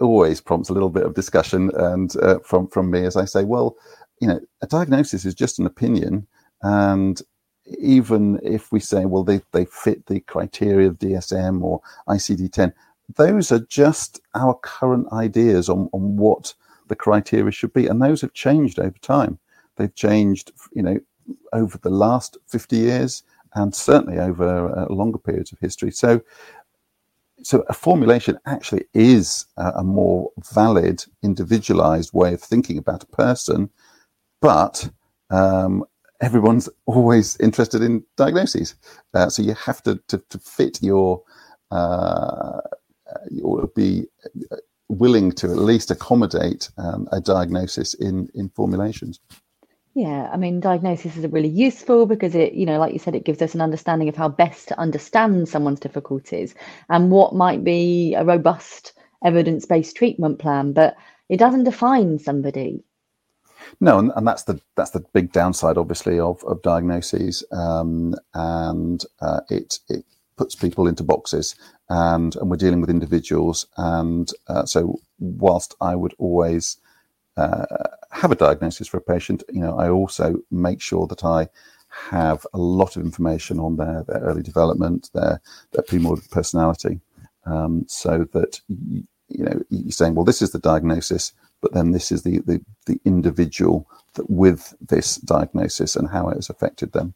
[0.01, 3.45] always prompts a little bit of discussion and uh, from from me as I say,
[3.45, 3.77] well,
[4.21, 6.27] you know, a diagnosis is just an opinion,
[6.63, 7.21] and
[7.79, 12.73] even if we say, well, they they fit the criteria of DSM or ICD-10,
[13.17, 16.55] those are just our current ideas on on what
[16.89, 19.39] the criteria should be, and those have changed over time.
[19.77, 20.99] They've changed, you know,
[21.53, 23.23] over the last 50 years
[23.55, 25.91] and certainly over uh, longer periods of history.
[25.91, 26.23] So
[27.43, 33.07] so a formulation actually is a, a, more valid, individualized way of thinking about a
[33.07, 33.71] person,
[34.41, 34.91] but
[35.31, 35.85] um,
[36.21, 38.75] everyone's always interested in diagnoses.
[39.15, 41.23] Uh, so you have to, to, to fit your,
[41.71, 42.61] uh,
[43.31, 44.07] you be
[44.89, 49.21] willing to at least accommodate um, a diagnosis in, in formulations.
[49.95, 53.25] Yeah, I mean, diagnosis is really useful because it, you know, like you said, it
[53.25, 56.55] gives us an understanding of how best to understand someone's difficulties
[56.89, 58.93] and what might be a robust
[59.25, 60.97] evidence based treatment plan, but
[61.29, 62.85] it doesn't define somebody.
[63.81, 69.05] No, and, and that's the that's the big downside, obviously, of of diagnoses, um, and
[69.21, 70.05] uh, it it
[70.39, 71.57] puts people into boxes,
[71.91, 76.79] and and we're dealing with individuals, and uh, so whilst I would always
[77.37, 77.67] uh,
[78.11, 81.49] have a diagnosis for a patient, you know, I also make sure that I
[81.89, 85.41] have a lot of information on their, their early development, their
[85.73, 87.01] their premorbid personality,
[87.47, 92.13] um, so that you, know you're saying, well, this is the diagnosis, but then this
[92.13, 97.15] is the the, the individual that with this diagnosis and how it has affected them.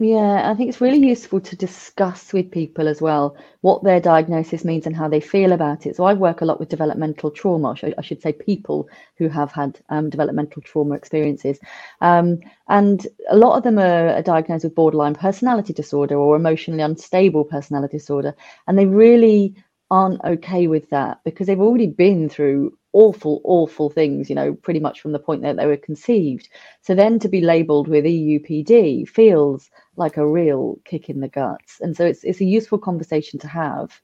[0.00, 4.64] Yeah, I think it's really useful to discuss with people as well what their diagnosis
[4.64, 5.96] means and how they feel about it.
[5.96, 9.80] So I work a lot with developmental trauma, I should say people who have had
[9.88, 11.58] um, developmental trauma experiences.
[12.00, 12.38] Um,
[12.68, 17.44] and a lot of them are, are diagnosed with borderline personality disorder or emotionally unstable
[17.44, 18.36] personality disorder.
[18.68, 19.56] And they really
[19.90, 24.80] aren't okay with that because they've already been through awful, awful things, you know, pretty
[24.80, 26.48] much from the point that they were conceived.
[26.82, 31.80] So then to be labeled with EUPD feels like a real kick in the guts.
[31.80, 34.00] And so it's it's a useful conversation to have.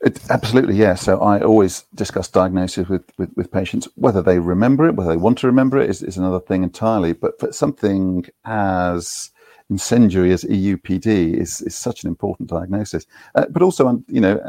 [0.00, 0.94] It, absolutely, yeah.
[0.94, 3.88] So I always discuss diagnosis with, with, with, patients.
[3.96, 7.12] Whether they remember it, whether they want to remember it, is, is another thing entirely.
[7.12, 9.30] But for something as
[9.68, 13.06] incendiary as EUPD is, is such an important diagnosis.
[13.34, 14.40] Uh, but also, you know,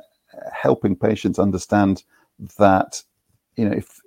[0.53, 2.03] helping patients understand
[2.57, 3.03] that
[3.55, 3.99] you know if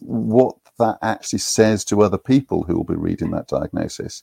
[0.00, 4.22] what that actually says to other people who will be reading that diagnosis.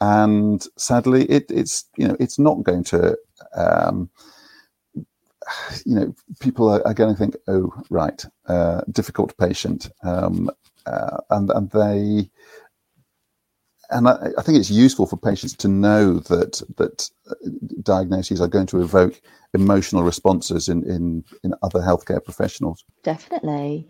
[0.00, 3.18] And sadly it, it's you know it's not going to
[3.54, 4.10] um,
[5.84, 9.90] you know people are, are, going to think oh right uh, difficult patient.
[10.04, 10.50] Um,
[10.86, 12.30] uh, and and they
[13.90, 17.34] and I, I, think it's useful for patients to know that that uh,
[17.82, 19.20] diagnoses are going to evoke
[19.54, 22.84] emotional responses in, in, in other healthcare professionals.
[23.02, 23.88] Definitely.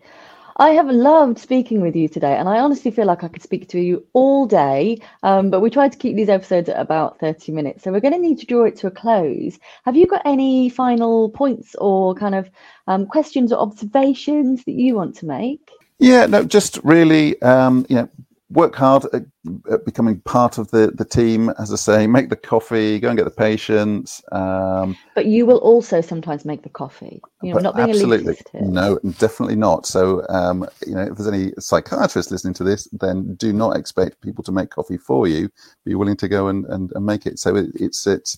[0.57, 3.69] I have loved speaking with you today, and I honestly feel like I could speak
[3.69, 4.99] to you all day.
[5.23, 8.13] Um, but we tried to keep these episodes at about 30 minutes, so we're going
[8.13, 9.57] to need to draw it to a close.
[9.85, 12.49] Have you got any final points or kind of
[12.87, 15.71] um, questions or observations that you want to make?
[15.97, 18.09] Yeah, no, just really, um, you know,
[18.51, 19.23] work hard at,
[19.71, 23.17] at, becoming part of the, the team, as I say, make the coffee, go and
[23.17, 24.21] get the patients.
[24.31, 27.21] Um, but you will also sometimes make the coffee.
[27.43, 28.37] You know, not being absolutely.
[28.53, 29.85] No, definitely not.
[29.85, 34.21] So, um, you know, if there's any psychiatrists listening to this, then do not expect
[34.21, 35.49] people to make coffee for you.
[35.85, 37.39] Be willing to go and, and, and make it.
[37.39, 38.37] So it, it's it's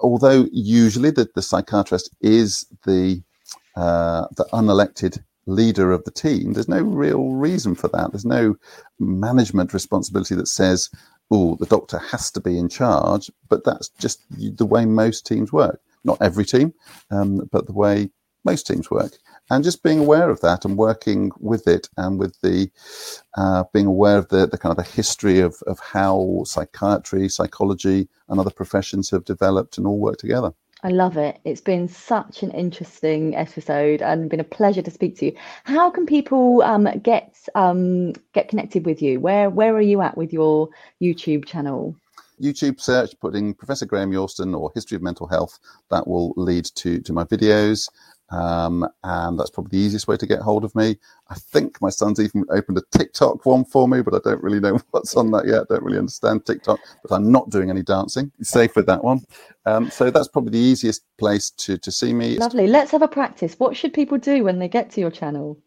[0.00, 3.22] although usually the, the psychiatrist is the
[3.76, 8.12] uh, the unelected leader of the team, there's no real reason for that.
[8.12, 8.56] There's no
[8.98, 10.90] management responsibility that says,
[11.30, 15.52] oh, the doctor has to be in charge, but that's just the way most teams
[15.52, 15.80] work.
[16.04, 16.72] Not every team,
[17.10, 18.10] um, but the way
[18.44, 19.12] most teams work.
[19.50, 22.70] And just being aware of that and working with it and with the
[23.36, 28.08] uh, being aware of the, the kind of the history of, of how psychiatry, psychology,
[28.28, 30.52] and other professions have developed and all work together.
[30.82, 31.40] I love it.
[31.44, 35.32] It's been such an interesting episode and been a pleasure to speak to you.
[35.64, 39.18] How can people um, get um, get connected with you?
[39.18, 40.68] Where where are you at with your
[41.00, 41.96] YouTube channel?
[42.40, 45.58] YouTube search, putting Professor Graeme Yorston or History of Mental Health.
[45.90, 47.88] That will lead to to my videos.
[48.30, 50.98] Um, and that's probably the easiest way to get hold of me.
[51.30, 54.60] I think my son's even opened a TikTok one for me, but I don't really
[54.60, 55.62] know what's on that yet.
[55.62, 58.32] I don't really understand TikTok, but I'm not doing any dancing.
[58.42, 59.24] safe with that one.
[59.64, 62.38] Um, so that's probably the easiest place to, to see me.
[62.38, 62.66] Lovely.
[62.66, 63.54] Let's have a practice.
[63.58, 65.58] What should people do when they get to your channel?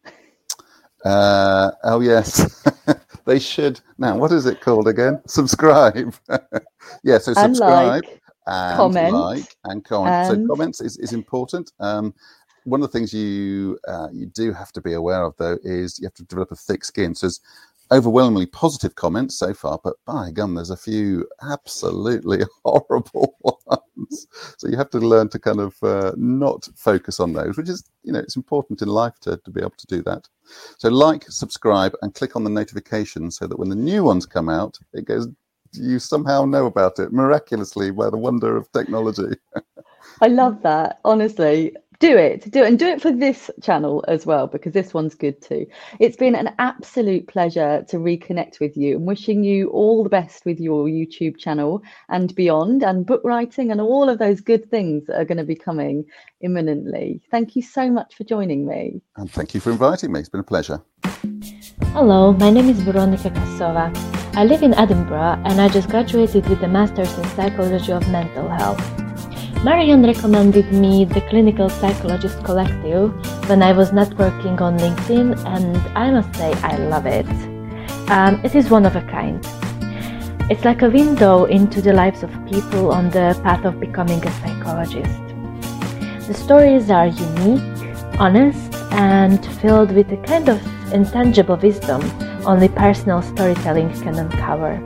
[1.05, 2.65] Uh, oh, yes.
[3.25, 3.79] they should.
[3.97, 5.21] Now, what is it called again?
[5.27, 6.13] Subscribe.
[7.03, 8.03] yeah, so subscribe.
[8.03, 10.13] And like, and comment, like and comment.
[10.13, 10.41] And...
[10.41, 11.71] So comments is, is important.
[11.79, 12.13] Um,
[12.63, 15.99] one of the things you uh, you do have to be aware of though is
[15.99, 17.15] you have to develop a thick skin.
[17.15, 17.41] So there's
[17.91, 24.27] overwhelmingly positive comments so far, but by gum, there's a few absolutely horrible ones.
[24.57, 27.83] So you have to learn to kind of uh, not focus on those, which is
[28.03, 30.27] you know it's important in life to to be able to do that.
[30.77, 34.49] So like, subscribe, and click on the notification so that when the new ones come
[34.49, 35.27] out, it goes.
[35.73, 39.37] You somehow know about it miraculously by the wonder of technology.
[40.21, 40.99] I love that.
[41.05, 44.93] Honestly, do it do it and do it for this channel as well because this
[44.93, 45.65] one's good too.
[45.99, 48.95] It's been an absolute pleasure to reconnect with you.
[48.95, 53.71] And wishing you all the best with your youtube channel and beyond and book writing
[53.71, 56.05] and all of those good things that are going to be coming
[56.41, 57.21] imminently.
[57.31, 59.01] Thank you so much for joining me.
[59.17, 60.21] And thank you for inviting me.
[60.21, 60.81] It's been a pleasure.
[61.91, 63.93] Hello my name is Veronika kasova.
[64.35, 68.47] I live in edinburgh and i just graduated with a master's in psychology of mental
[68.47, 68.98] health
[69.61, 73.11] Marianne recommended me the Clinical Psychologist Collective
[73.49, 77.27] when I was networking on LinkedIn, and I must say I love it.
[78.09, 79.45] Um, it is one of a kind.
[80.49, 84.31] It's like a window into the lives of people on the path of becoming a
[84.39, 85.19] psychologist.
[86.25, 87.61] The stories are unique,
[88.17, 90.61] honest, and filled with a kind of
[90.93, 92.01] intangible wisdom
[92.45, 94.79] only personal storytelling can uncover.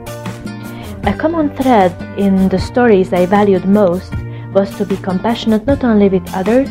[1.04, 4.12] A common thread in the stories I valued most
[4.54, 6.70] was to be compassionate not only with others,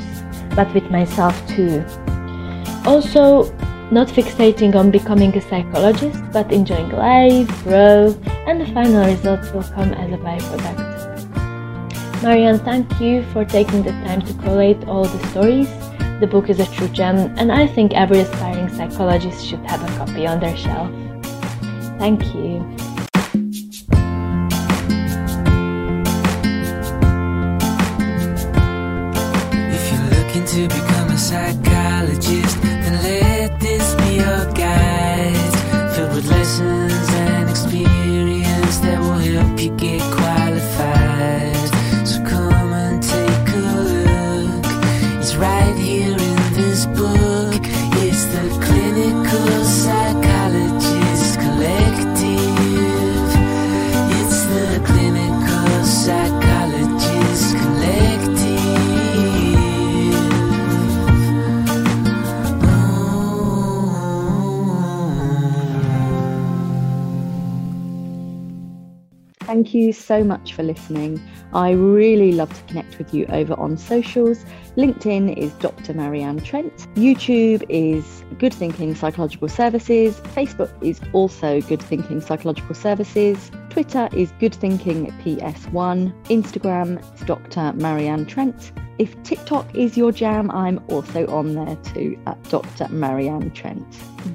[0.55, 1.83] but with myself too.
[2.85, 3.51] Also,
[3.91, 8.17] not fixating on becoming a psychologist, but enjoying life, growth,
[8.47, 10.93] and the final results will come as a byproduct.
[12.23, 15.69] Marianne, thank you for taking the time to collate all the stories.
[16.19, 19.97] The book is a true gem, and I think every aspiring psychologist should have a
[19.97, 20.89] copy on their shelf.
[21.99, 22.92] Thank you.
[30.47, 35.95] To become a psychologist, then let this be your guide.
[35.95, 39.92] Filled with lessons and experience that will help you get
[69.53, 71.21] Thank you so much for listening.
[71.53, 74.43] I really love to connect with you over on socials.
[74.77, 75.93] LinkedIn is Dr.
[75.93, 76.75] Marianne Trent.
[76.95, 80.19] YouTube is Good Thinking Psychological Services.
[80.21, 83.51] Facebook is also Good Thinking Psychological Services.
[83.69, 86.11] Twitter is Good Thinking PS1.
[86.29, 87.73] Instagram is Dr.
[87.73, 88.71] Marianne Trent.
[88.97, 92.87] If TikTok is your jam, I'm also on there too at Dr.
[92.89, 93.85] Marianne Trent.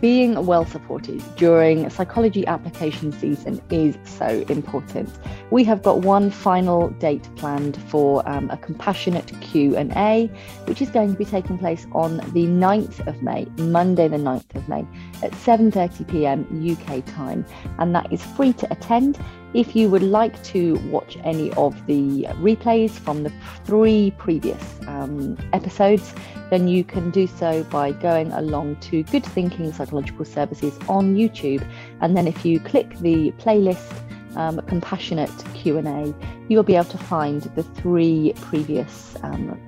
[0.00, 5.10] Being well supported during psychology application season is so important.
[5.50, 10.30] We have got one final date planned for um, a compassionate Q&A,
[10.64, 14.54] which is going to be taking place on the 9th of May, Monday the 9th
[14.54, 14.86] of May
[15.22, 16.46] at 7:30 p.m.
[16.72, 17.44] UK time,
[17.78, 19.18] and that is free to attend.
[19.54, 23.32] If you would like to watch any of the replays from the
[23.64, 26.14] three previous um, episodes,
[26.50, 31.66] then you can do so by going along to Good Thinking Psychological Services on YouTube,
[32.00, 33.94] and then if you click the playlist
[34.36, 36.14] um, Compassionate Q&A,
[36.48, 39.58] you'll be able to find the three previous um,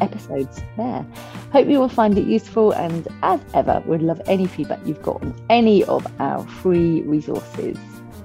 [0.00, 1.04] episodes there.
[1.52, 5.22] Hope you will find it useful, and as ever, we'd love any feedback you've got
[5.22, 7.76] on any of our free resources.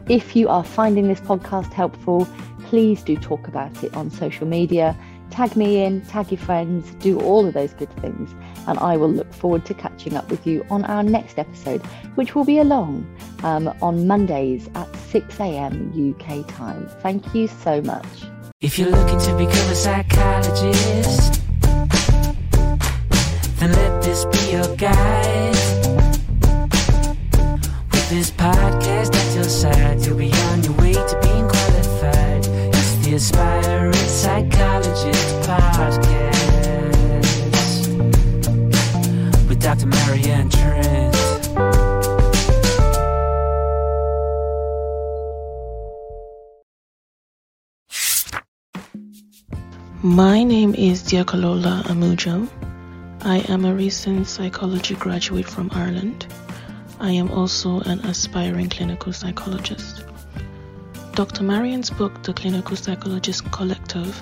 [0.09, 2.27] If you are finding this podcast helpful,
[2.65, 4.97] please do talk about it on social media.
[5.33, 8.29] Tag me in, tag your friends, do all of those good things,
[8.67, 12.35] and I will look forward to catching up with you on our next episode, which
[12.35, 13.11] will be along
[13.41, 15.91] um, on Mondays at 6 a.m.
[16.19, 16.87] UK time.
[17.01, 18.05] Thank you so much.
[18.61, 21.41] If you're looking to become a psychologist,
[23.57, 25.55] then let this be your guide.
[27.91, 32.45] With this podcast at your side, you'll be on your way to being qualified.
[32.75, 34.72] It's the Aspiring Psychologist
[35.03, 35.99] Podcast
[39.49, 39.87] with Dr.
[39.87, 41.13] Marianne Trent.
[50.01, 52.47] My name is Diakolola Amujo.
[53.25, 56.27] I am a recent psychology graduate from Ireland.
[57.01, 60.05] I am also an aspiring clinical psychologist.
[61.15, 61.43] Dr.
[61.43, 64.21] Marianne's book, The Clinical Psychologist Collective,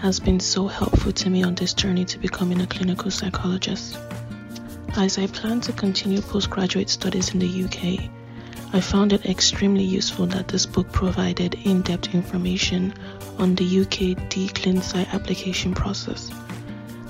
[0.00, 3.98] has been so helpful to me on this journey to becoming a clinical psychologist.
[4.96, 8.10] As I plan to continue postgraduate studies in the UK,
[8.74, 12.92] I found it extremely useful that this book provided in depth information
[13.38, 16.30] on the UK DClinPsy application process.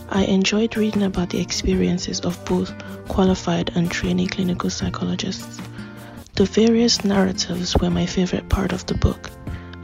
[0.09, 2.73] I enjoyed reading about the experiences of both
[3.09, 5.61] qualified and trainee clinical psychologists.
[6.35, 9.31] The various narratives were my favorite part of the book,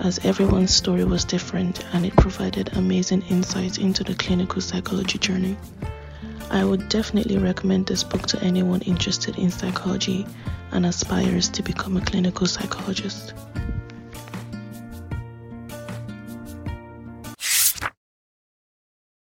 [0.03, 5.57] as everyone's story was different and it provided amazing insights into the clinical psychology journey.
[6.50, 10.26] I would definitely recommend this book to anyone interested in psychology
[10.72, 13.32] and aspires to become a clinical psychologist.